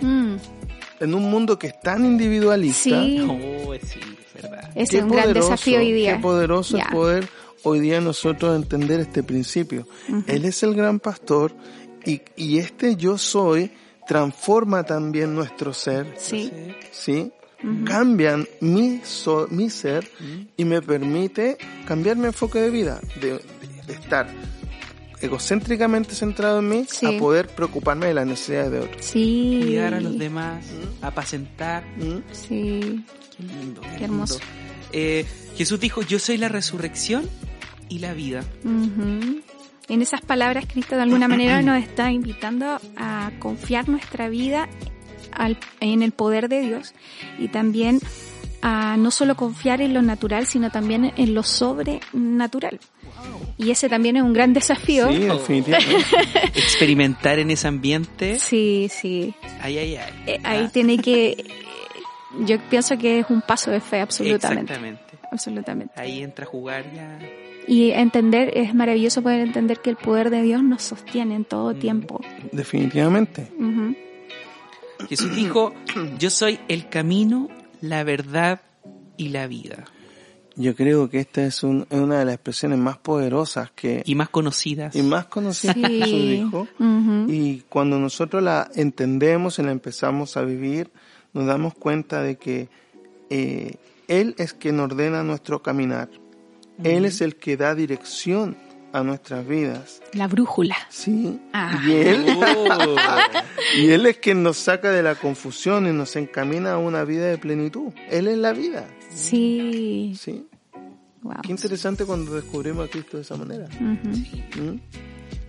[0.00, 0.36] Mm,
[1.00, 3.20] En un mundo que es tan individualista, Sí.
[3.28, 4.00] Oh, sí,
[4.34, 4.70] es verdad.
[4.74, 6.16] es un gran desafío hoy día.
[6.16, 7.28] Qué poderoso es poder
[7.64, 9.86] hoy día nosotros entender este principio.
[10.26, 11.54] Él es el gran pastor
[12.04, 13.70] y, y este yo soy
[14.06, 16.50] transforma también nuestro ser, Sí.
[16.92, 17.30] ¿sí?
[17.84, 20.08] Cambian mi, so- mi ser
[20.56, 23.40] y me permite cambiar mi enfoque de vida, de,
[23.86, 24.28] de estar
[25.20, 27.06] egocéntricamente centrado en mí Sí.
[27.06, 29.04] a poder preocuparme de las necesidades de otros.
[29.04, 29.60] Sí.
[29.62, 30.64] Cuidar a los demás,
[31.02, 31.84] apacentar.
[31.96, 32.18] ¿Mm?
[32.32, 33.04] Sí.
[33.36, 33.80] Qué lindo.
[33.98, 34.34] Qué hermoso.
[34.38, 34.46] lindo.
[34.92, 37.28] Eh, Jesús dijo, yo soy la resurrección
[37.88, 38.44] y la vida.
[38.64, 39.40] Ujú.
[39.88, 44.68] En esas palabras, Cristo de alguna manera nos está invitando a confiar nuestra vida
[45.32, 46.94] al- en el poder de Dios
[47.38, 48.00] y también
[48.60, 52.80] a no solo confiar en lo natural, sino también en lo sobrenatural.
[53.56, 55.08] Y ese también es un gran desafío.
[55.12, 56.04] Sí, definitivamente.
[56.54, 58.38] Experimentar en ese ambiente.
[58.38, 59.34] Sí, sí.
[59.60, 60.12] Ay, ay, ay.
[60.26, 61.44] Eh, ahí tiene que,
[62.46, 64.72] yo pienso que es un paso de fe, absolutamente.
[64.72, 65.18] Exactamente.
[65.32, 66.00] Absolutamente.
[66.00, 67.18] Ahí entra a jugar ya.
[67.68, 71.74] Y entender, es maravilloso poder entender que el poder de Dios nos sostiene en todo
[71.74, 71.78] Mm.
[71.78, 72.20] tiempo.
[72.50, 73.52] definitivamente.
[75.08, 75.72] Jesús dijo,
[76.18, 77.48] yo soy el camino,
[77.80, 78.60] la verdad
[79.16, 79.84] y la vida.
[80.56, 84.16] Yo creo que esta es un- es una de las expresiones más poderosas que Y
[84.16, 84.96] más conocidas.
[84.96, 86.68] y más conocidas que Jesús dijo.
[87.28, 90.90] Y cuando nosotros la entendemos y la empezamos a vivir,
[91.32, 92.68] nos damos cuenta de que
[93.30, 93.76] eh,
[94.08, 96.08] Él es quien ordena nuestro caminar.
[96.84, 98.56] Él es el que da dirección
[98.92, 100.00] a nuestras vidas.
[100.12, 100.76] La brújula.
[100.88, 101.38] Sí.
[101.52, 101.80] Ah.
[101.86, 102.96] Y Él, Oh.
[103.76, 107.26] y Él es quien nos saca de la confusión y nos encamina a una vida
[107.26, 107.92] de plenitud.
[108.10, 108.88] Él es la vida.
[109.14, 110.14] Sí.
[110.18, 110.46] Sí.
[111.22, 111.42] Wow.
[111.42, 113.68] Qué interesante cuando descubrimos a Cristo de esa manera.
[113.80, 114.76] ¿Mm?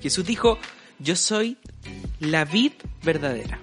[0.01, 0.57] Jesús dijo,
[0.99, 1.57] yo soy
[2.19, 3.59] la vid verdadera.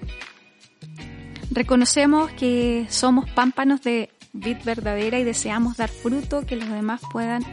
[1.51, 7.43] Reconocemos que somos pámpanos de vid verdadera y deseamos dar fruto que los demás puedan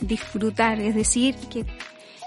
[0.00, 0.80] disfrutar.
[0.80, 1.64] Es decir, que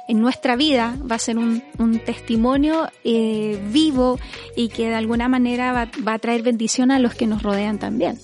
[0.07, 4.19] en nuestra vida va a ser un, un testimonio eh, vivo
[4.55, 7.77] y que de alguna manera va, va a traer bendición a los que nos rodean
[7.77, 8.17] también.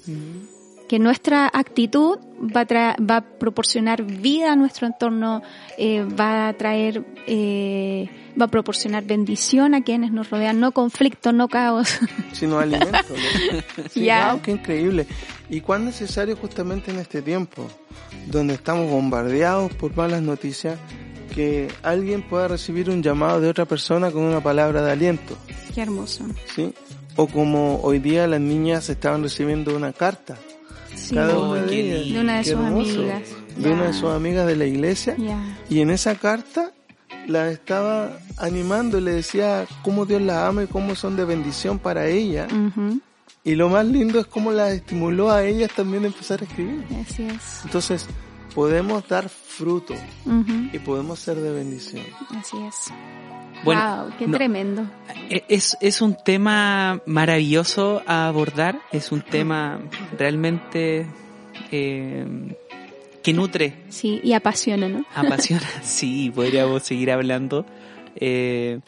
[0.89, 2.17] que nuestra actitud
[2.55, 5.41] va a, tra- va a proporcionar vida a nuestro entorno,
[5.79, 8.07] eh, va a traer, eh,
[8.39, 11.99] va a proporcionar bendición a quienes nos rodean, no conflicto, no caos.
[12.33, 12.91] sino alimento.
[13.09, 13.83] ¿no?
[13.89, 15.07] Sí, wow, qué increíble.
[15.49, 17.67] Y cuán necesario justamente en este tiempo,
[18.27, 20.77] donde estamos bombardeados por malas noticias,
[21.33, 25.37] que alguien pueda recibir un llamado de otra persona con una palabra de aliento,
[25.73, 26.23] Qué hermoso.
[26.55, 26.73] ¿sí?
[27.17, 30.35] O como hoy día las niñas estaban recibiendo una carta,
[30.95, 31.13] Sí.
[31.13, 32.13] cada Oh, una de ellas.
[32.13, 32.89] De una de sus hermoso.
[32.99, 33.21] amigas.
[33.57, 33.87] De una Ya.
[33.87, 35.15] de sus amigas de la iglesia.
[35.17, 35.57] Ya.
[35.69, 36.71] Y en esa carta
[37.27, 41.79] la estaba animando y le decía cómo Dios la ama y cómo son de bendición
[41.79, 42.47] para ella.
[42.49, 42.99] Ujú.
[43.45, 46.83] Y lo más lindo es cómo la estimuló a ellas también a empezar a escribir.
[47.07, 47.61] Así es.
[47.63, 48.07] Entonces,
[48.55, 49.93] podemos dar fruto
[50.73, 52.03] y podemos ser de bendición.
[52.31, 52.75] Así es.
[53.63, 54.83] Bueno, wow, qué no- tremendo.
[55.29, 59.79] E- Es, es un tema maravilloso a abordar, es un tema
[60.17, 61.05] realmente
[61.71, 62.55] eh,
[63.23, 65.05] que nutre, Sí, y apasiona, ¿no?
[65.15, 65.63] apasiona.
[65.83, 67.65] sí, podríamos seguir hablando.
[68.15, 68.79] eh,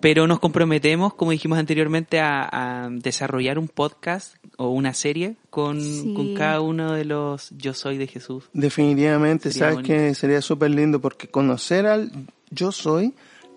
[0.00, 5.80] pero nos comprometemos, como dijimos anteriormente, a, a desarrollar un podcast o una serie con,
[5.80, 6.14] Sí.
[6.14, 8.44] con cada uno de los Yo Soy de Jesús.
[8.52, 9.94] Definitivamente, Sería sabes bonito.
[9.94, 12.10] que sería súper lindo porque conocer al
[12.50, 13.14] yo soy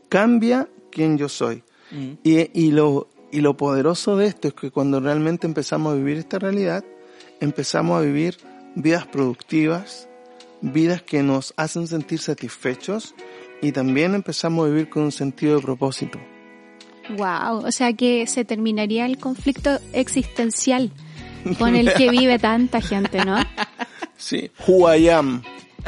[0.10, 1.64] cambia quien yo soy.
[1.92, 2.12] Mm.
[2.24, 6.18] Y, y, lo, y lo poderoso de esto es que cuando realmente empezamos a vivir
[6.18, 6.84] esta realidad,
[7.40, 8.38] empezamos a vivir
[8.76, 10.08] vidas productivas,
[10.62, 13.16] vidas que nos hacen sentir satisfechos
[13.64, 16.20] y también empezamos a vivir con un sentido de propósito.
[17.18, 20.92] Wow, o sea que se terminaría el conflicto existencial
[21.58, 23.38] con el que vive tanta gente, ¿no?
[24.18, 24.52] Sí.
[24.68, 25.42] Who I am.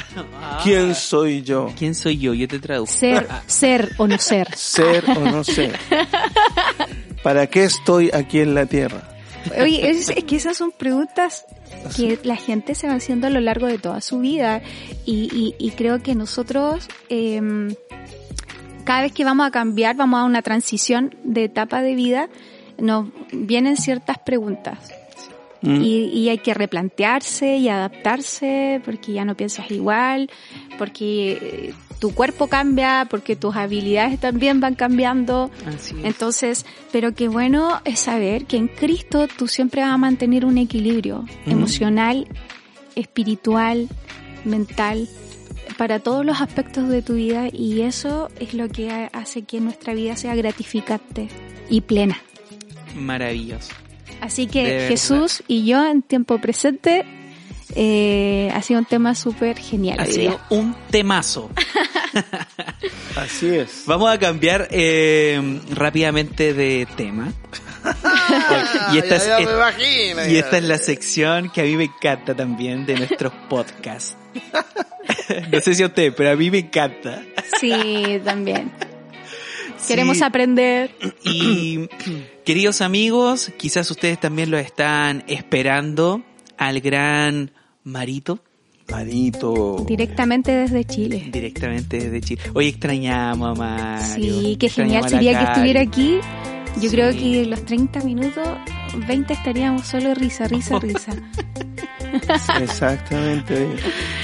[0.64, 1.72] ¿Quién soy yo?
[1.78, 2.34] ¿Quién soy yo?
[2.34, 2.98] Yo te traduzco.
[2.98, 4.56] Ser, ser o no ser.
[4.56, 5.78] Ser o no ser.
[7.24, 9.14] ¿Para qué estoy aquí en la tierra?
[9.62, 11.46] Oye, es, es que esas son preguntas
[11.96, 14.62] que la gente se va haciendo a lo largo de toda su vida
[15.06, 17.42] y, y, y creo que nosotros eh,
[18.86, 22.30] cada vez que vamos a cambiar, vamos a una transición de etapa de vida,
[22.78, 24.92] nos vienen ciertas preguntas
[25.65, 25.82] Mm.
[25.82, 30.30] y, y hay que replantearse y adaptarse porque ya no piensas igual,
[30.78, 35.49] porque eh, tu cuerpo cambia, porque tus habilidades también van cambiando.
[35.65, 36.06] Así es.
[36.06, 40.58] Entonces, pero qué bueno es saber que en Cristo tú siempre vas a mantener un
[40.58, 42.28] equilibrio emocional,
[42.95, 43.88] espiritual,
[44.43, 45.08] mental,
[45.78, 49.60] para todos los aspectos de tu vida y eso es lo que ha- hace que
[49.60, 51.28] nuestra vida sea gratificante
[51.69, 52.17] y plena.
[52.95, 53.73] Maravilloso.
[54.26, 54.88] Así De que verdad.
[54.88, 57.06] Jesús y yo en tiempo presente
[57.76, 60.00] eh, ha sido un tema súper genial.
[60.00, 61.50] Ha sido un temazo.
[63.16, 63.84] Así es.
[63.86, 67.32] Vamos a cambiar eh, rápidamente de tema.
[68.94, 71.76] y esta, es, Ya, ya me imagino, y esta es la sección que a mí
[71.76, 74.16] me encanta también de nuestros podcasts.
[75.52, 77.22] no sé si a usted, pero a mí me encanta.
[77.60, 78.72] Sí, también.
[79.88, 80.92] Queremos aprender.
[81.24, 81.88] Y
[82.46, 86.22] queridos amigos, quizás ustedes también lo están esperando
[86.58, 87.52] al gran
[87.84, 88.40] Marito
[88.90, 89.84] Marito.
[89.88, 91.28] Directamente desde Chile.
[91.32, 92.42] directamente desde Chile.
[92.54, 94.42] Hoy extrañamos a Mario.
[94.42, 96.20] Sí, qué genial sería que estuviera aquí.
[96.76, 96.96] Yo Sí.
[96.96, 98.48] creo que en los 30 minutos,
[99.08, 101.14] 20 estaríamos solo risa, risa, risa.
[102.62, 103.68] Exactamente.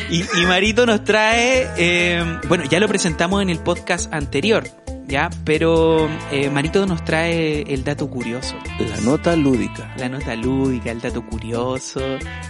[0.10, 4.64] Y, y Marito nos trae, eh, bueno, ya lo presentamos en el podcast anterior,
[5.12, 9.94] ya, pero eh, Marito nos trae el dato curioso, La nota lúdica.
[9.98, 12.00] la nota lúdica, el dato curioso,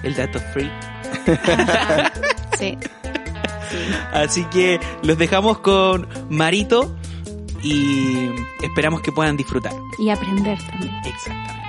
[0.04, 0.72] el dato freak.
[2.58, 2.78] Sí.
[4.14, 6.96] Así que los dejamos con Marito
[7.64, 8.30] y
[8.62, 9.74] esperamos que puedan disfrutar.
[9.98, 10.94] Y aprender también.
[11.06, 11.61] Exactamente.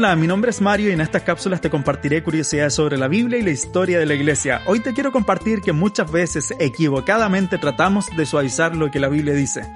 [0.00, 3.38] Hola, mi nombre es Mario y en estas cápsulas te compartiré curiosidades sobre la Biblia
[3.38, 4.62] y la historia de la iglesia.
[4.64, 9.34] Hoy te quiero compartir que muchas veces equivocadamente tratamos de suavizar lo que la Biblia
[9.34, 9.70] dice.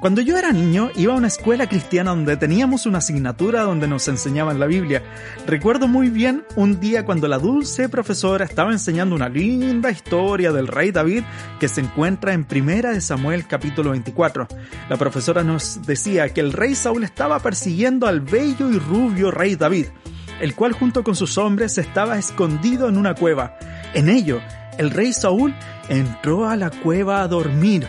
[0.00, 4.06] Cuando yo era niño iba a una escuela cristiana donde teníamos una asignatura donde nos
[4.08, 5.02] enseñaban la Biblia.
[5.46, 10.66] Recuerdo muy bien un día cuando la dulce profesora estaba enseñando una linda historia del
[10.66, 11.24] rey David
[11.58, 14.46] que se encuentra en Primera de Samuel capítulo 24.
[14.90, 19.56] La profesora nos decía que el rey Saúl estaba persiguiendo al bello y rubio rey
[19.56, 19.86] David,
[20.40, 23.56] el cual junto con sus hombres estaba escondido en una cueva.
[23.94, 24.40] En ello,
[24.76, 25.54] el rey Saúl
[25.88, 27.88] entró a la cueva a dormir.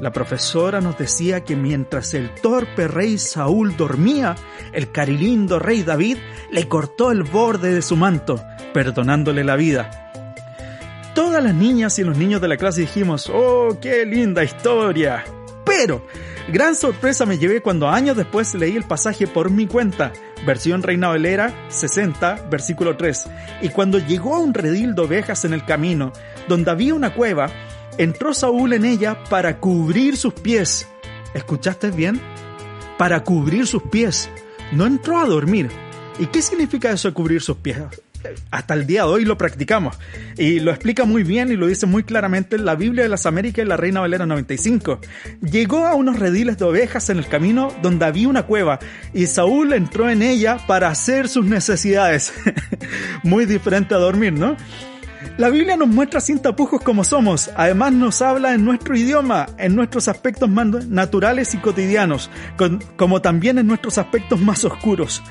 [0.00, 4.36] La profesora nos decía que mientras el torpe rey Saúl dormía,
[4.72, 6.18] el carilindo rey David
[6.50, 8.42] le cortó el borde de su manto,
[8.74, 10.12] perdonándole la vida.
[11.14, 15.24] Todas las niñas y los niños de la clase dijimos, ¡Oh, qué linda historia!
[15.64, 16.06] Pero,
[16.48, 20.12] gran sorpresa me llevé cuando años después leí el pasaje por mi cuenta,
[20.44, 23.24] versión Reina Valera 60, versículo 3.
[23.62, 26.12] Y cuando llegó a un redil de ovejas en el camino,
[26.48, 27.50] donde había una cueva,
[27.98, 30.88] entró Saúl en ella para cubrir sus pies.
[31.34, 32.20] ¿Escuchaste bien?
[32.98, 34.30] Para cubrir sus pies.
[34.72, 35.68] No entró a dormir.
[36.18, 37.78] ¿Y qué significa eso de cubrir sus pies?
[38.50, 39.96] Hasta el día de hoy lo practicamos.
[40.36, 43.26] Y lo explica muy bien y lo dice muy claramente en la Biblia de las
[43.26, 45.00] Américas y la Reina Valera 95.
[45.42, 48.78] Llegó a unos rediles de ovejas en el camino donde había una cueva
[49.12, 52.32] y Saúl entró en ella para hacer sus necesidades.
[53.22, 54.56] muy diferente a dormir, ¿no?
[55.36, 59.76] La Biblia nos muestra sin tapujos como somos, además nos habla en nuestro idioma, en
[59.76, 62.30] nuestros aspectos más naturales y cotidianos,
[62.96, 65.22] como también en nuestros aspectos más oscuros.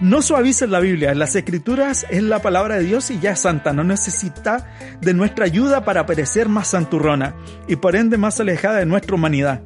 [0.00, 3.72] No suavices la Biblia, las escrituras es la palabra de Dios y ya es santa,
[3.72, 7.34] no necesita de nuestra ayuda para parecer más santurrona
[7.66, 9.62] y por ende más alejada de nuestra humanidad.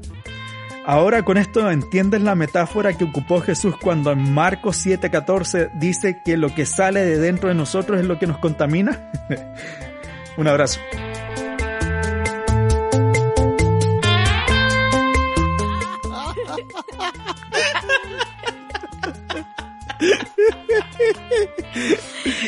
[0.85, 6.37] Ahora con esto entiendes la metáfora que ocupó Jesús cuando en Marcos 7:14 dice que
[6.37, 9.13] lo que sale de dentro de nosotros es lo que nos contamina.
[10.37, 10.81] Un abrazo.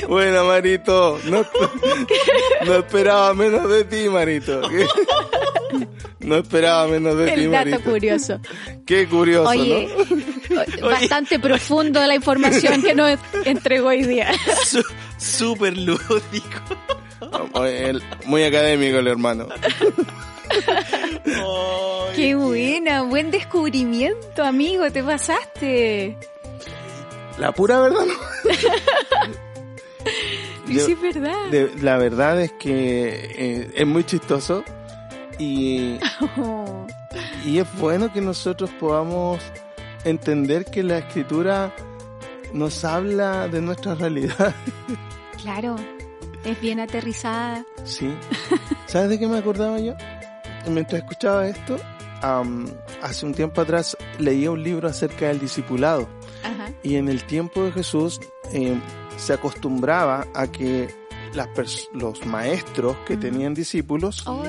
[0.09, 1.45] Bueno, Marito, no,
[2.67, 4.61] no esperaba menos de ti, Marito.
[6.21, 8.41] No esperaba menos de ti, El dato curioso.
[8.87, 9.89] Qué curioso, Oye,
[10.81, 10.87] ¿no?
[10.89, 14.31] bastante profundo la información que nos entregó hoy día.
[14.65, 14.85] Su-
[15.19, 16.61] Súper lúdico.
[17.57, 19.49] El- Muy académico el hermano.
[22.15, 26.17] Qué buena, buen descubrimiento, amigo, te pasaste.
[27.39, 28.15] La pura verdad, ¿no?
[30.69, 31.47] Yo- sí, es verdad.
[31.51, 34.65] de- la verdad es que eh, es muy chistoso
[35.39, 35.99] y,
[36.37, 36.87] Oh,
[37.45, 39.41] y es bueno que nosotros podamos
[40.05, 41.75] entender que la escritura
[42.53, 44.55] nos habla de nuestra realidad.
[45.43, 45.77] claro,
[46.45, 47.65] es bien aterrizada.
[47.85, 48.15] Sí.
[48.87, 49.95] ¿Sabes de qué me acordaba yo?
[50.69, 51.77] Mientras escuchaba esto,
[52.23, 52.67] am,
[53.03, 56.09] hace un tiempo atrás leía un libro acerca del discipulado.
[56.43, 56.71] Ajá.
[56.83, 58.21] Y en el tiempo de Jesús
[58.53, 58.79] eh,
[59.17, 60.95] se acostumbraba a que
[61.35, 64.45] las pers- los maestros que tenían discípulos Oh,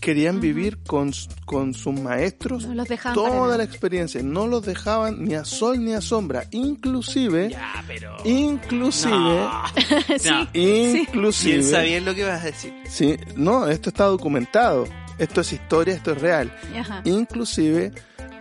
[0.00, 1.12] querían vivir con,
[1.44, 6.00] con sus maestros No toda la experiencia, no los dejaban ni a sol ni a
[6.00, 8.16] sombra, inclusive, Ya, pero...
[8.24, 9.62] inclusive, No.
[10.52, 12.74] Inclusive, Bien lo que vas a decir.
[12.88, 14.86] sí, no, esto está documentado,
[15.18, 17.00] esto es historia, esto es real, Ajá.
[17.04, 17.92] inclusive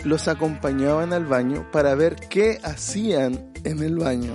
[0.06, 4.34] los acompañaban al baño para ver qué hacían en el baño.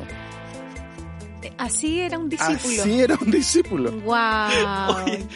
[1.58, 2.82] Así era un discípulo.
[2.82, 3.92] Así era un discípulo.
[4.00, 4.16] Wow.
[5.04, 5.26] Oye,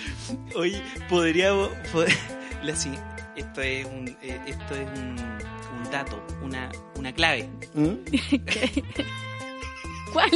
[0.55, 1.71] oye, podríamos...
[1.93, 2.13] pod-
[2.63, 2.91] la sí,
[3.37, 7.49] esto es un, eh, esto es un, un dato, una, una clave.
[7.75, 7.93] ¿Mm?
[10.13, 10.31] ¿Cuál?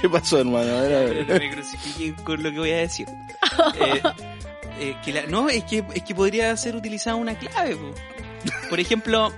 [0.00, 0.78] ¿Qué pasó, hermano?
[0.78, 1.28] A ver, a ver.
[1.28, 3.06] No me crucifiquen con lo que voy a decir.
[3.74, 4.02] Eh,
[4.80, 7.76] eh, que la- no, es que, es que podría ser utilizada una clave.
[7.76, 7.90] po.
[8.70, 9.32] Por ejemplo,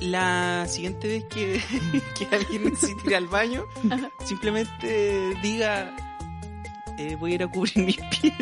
[0.00, 1.60] la siguiente vez que,
[2.18, 3.64] que alguien necesite ir al baño,
[4.24, 5.94] simplemente diga,
[6.98, 8.34] eh, voy a ir a cubrir mis pies.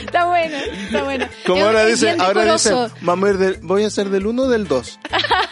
[0.00, 1.26] Está bueno, está bueno.
[1.46, 4.42] Como Es- ahora dice, ahora dice, vamos a ir del- voy a ser del 1
[4.42, 4.98] o del 2.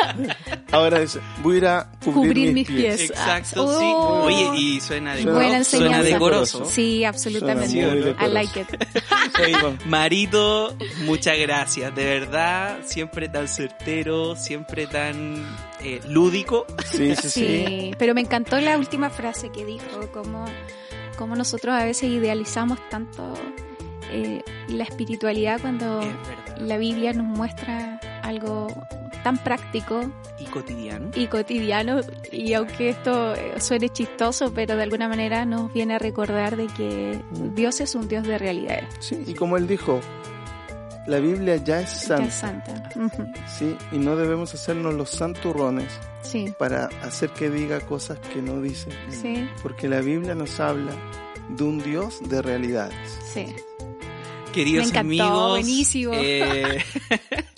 [0.72, 2.96] ahora dice, voy a ir a cubrir, Cubrir mis mis pies.
[2.96, 3.11] pies.
[3.11, 3.84] Exacto, Ah, sí.
[3.96, 4.22] oh.
[4.24, 6.64] Oye, y suena de Buena suena decoroso.
[6.64, 7.78] Sí, absolutamente.
[7.78, 8.68] I like it.
[9.86, 10.74] Marito,
[11.05, 15.44] muchas gracias, de verdad, siempre tan certero, siempre tan
[15.80, 16.66] eh, lúdico.
[16.86, 17.64] sí, sí, sí.
[17.66, 20.44] Sí, pero me encantó la última frase que dijo, como,
[21.16, 23.34] como nosotros a veces idealizamos tanto
[24.12, 28.66] eh, la espiritualidad cuando Es la Biblia nos muestra algo
[29.23, 30.01] tan práctico
[30.39, 31.11] Y cotidiano.
[31.14, 32.01] y cotidiano
[32.33, 36.66] y aunque esto eh, suene chistoso, pero de alguna manera nos viene a recordar de
[36.68, 37.21] que
[37.55, 38.87] Dios es un Dios de realidades.
[39.01, 40.01] Sí, y como él dijo,
[41.07, 42.91] la Biblia ya es santa,
[43.59, 45.89] sí, y no debemos hacernos los santurrones
[46.23, 50.93] Sí, para hacer que diga cosas que no dice, sí, porque la Biblia nos habla
[51.49, 53.18] de un Dios de realidades.
[53.33, 53.47] sí.
[54.53, 56.12] Queridos Me encantó, amigos, buenísimo.
[56.16, 56.79] eh,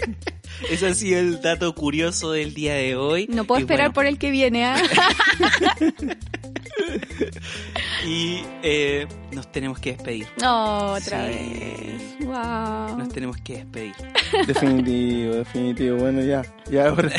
[0.71, 3.27] ese ha sido el dato curioso del día de hoy.
[3.29, 4.77] No puedo Y esperar bueno, por el que viene, ¿ah?
[8.07, 10.27] Y eh, nos tenemos que despedir.
[10.41, 11.33] No, otra Sí.
[11.33, 12.18] vez.
[12.27, 12.99] Wow.
[12.99, 13.95] Nos tenemos que despedir.
[14.47, 15.97] Definitivo, definitivo.
[15.99, 17.12] Bueno, ya, ya ahora.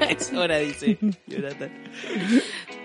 [0.00, 1.70] Ya es hora, dice Jonathan.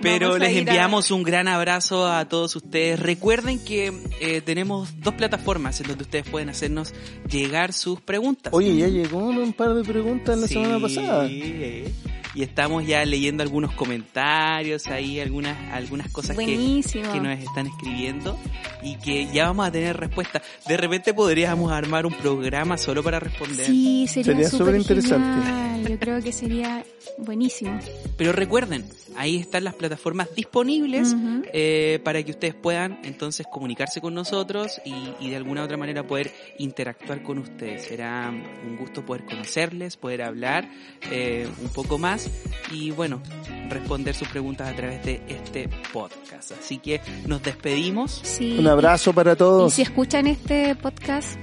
[0.02, 3.00] Pero les a- enviamos un gran abrazo a todos ustedes.
[3.00, 6.94] Recuerden que eh, tenemos dos plataformas en donde ustedes pueden hacernos
[7.30, 8.52] llegar sus preguntas.
[8.54, 11.28] Oye, ya llegó un par de preguntas la Sí, semana pasada.
[11.30, 11.92] eh.
[12.36, 18.38] Y estamos ya leyendo algunos comentarios ahí, algunas, algunas cosas que, que nos están escribiendo
[18.84, 20.42] y que ya vamos a tener respuesta.
[20.68, 23.66] De repente podríamos armar un programa solo para responder.
[23.66, 25.46] Sí, sería, Sería súper interesante.
[25.46, 25.88] genial.
[25.88, 26.84] Yo creo que sería
[27.18, 27.80] buenísimo.
[28.18, 31.16] Pero recuerden, ahí están las plataformas disponibles
[31.54, 36.06] eh, para que ustedes puedan entonces comunicarse con nosotros y, y de alguna otra manera
[36.06, 37.86] poder interactuar con ustedes.
[37.86, 40.68] Será un gusto poder conocerles, poder hablar
[41.12, 42.25] eh, un poco más
[42.72, 43.22] y bueno,
[43.70, 46.52] responder sus preguntas a través de este podcast.
[46.60, 48.20] Así que nos despedimos.
[48.24, 48.58] Sí.
[48.60, 49.74] Un abrazo para Y todos.
[49.74, 51.38] si escuchan este podcast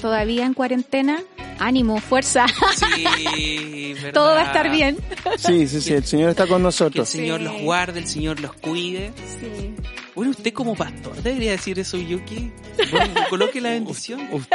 [0.00, 1.20] todavía en cuarentena,
[1.58, 2.46] ánimo, fuerza.
[2.76, 3.94] Sí.
[4.14, 4.96] Todo va a estar bien.
[5.38, 7.08] Sí, sí, sí, el Señor está con Que el nosotros.
[7.08, 7.44] Señor Sí.
[7.44, 9.12] los guarde, el Señor los cuide.
[9.40, 9.74] Sí.
[10.14, 12.50] Bueno, usted como pastor debería decir eso, Yuki.
[12.90, 14.28] Bueno, coloque la bendición.
[14.32, 14.46] Uf,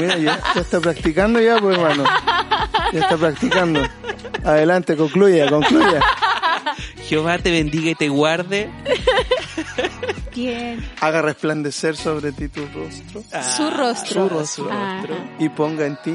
[0.00, 2.04] mira, ya, ya está practicando ya, pues hermano.
[2.92, 3.82] Ya está practicando.
[4.44, 6.02] Adelante, concluya, concluya.
[7.08, 8.70] Jehová te bendiga y te guarde.
[10.34, 10.86] Bien.
[11.00, 14.22] Haga resplandecer sobre ti tu rostro Su rostro.
[14.22, 14.68] Su rostro.
[14.70, 15.02] Ah,
[15.38, 16.14] y ponga en ti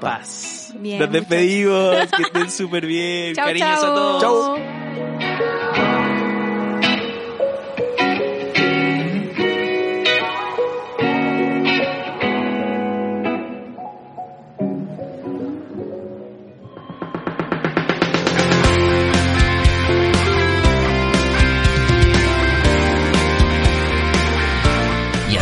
[0.00, 0.72] Paz.
[0.78, 1.96] Bien, Nos despedimos.
[2.16, 3.34] Que estén súper bien.
[3.34, 4.22] Cariños a todos.
[4.22, 4.87] Chao.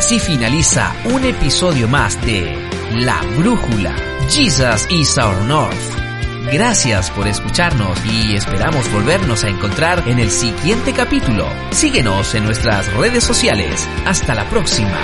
[0.06, 2.56] Así finaliza un episodio más de
[2.92, 3.92] La Brújula.
[4.28, 5.74] Jesus is our North.
[6.52, 11.48] Gracias por escucharnos y esperamos volvernos a encontrar en el siguiente capítulo.
[11.72, 13.84] Síguenos en nuestras redes sociales.
[14.04, 14.96] Hasta la próxima.